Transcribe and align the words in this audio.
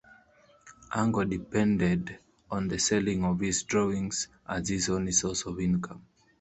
Ango 0.95 1.25
depended 1.25 2.17
on 2.49 2.67
the 2.67 2.79
selling 2.79 3.23
of 3.23 3.39
his 3.39 3.61
drawings 3.61 4.29
as 4.49 4.67
his 4.67 4.89
only 4.89 5.11
source 5.11 5.45
of 5.45 5.59
income. 5.59 6.03